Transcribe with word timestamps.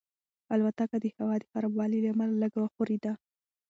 الوتکه 0.53 0.97
د 1.03 1.05
هوا 1.17 1.35
د 1.39 1.43
خرابوالي 1.51 1.99
له 2.01 2.09
امله 2.13 2.33
لږه 2.43 2.59
وښورېده. 2.61 3.13